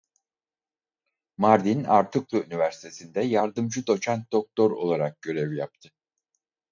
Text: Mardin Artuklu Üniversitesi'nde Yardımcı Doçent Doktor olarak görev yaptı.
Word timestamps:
Mardin 1.37 1.83
Artuklu 1.83 2.43
Üniversitesi'nde 2.45 3.21
Yardımcı 3.21 3.87
Doçent 3.87 4.31
Doktor 4.31 4.71
olarak 4.71 5.21
görev 5.21 5.53
yaptı. 5.53 5.89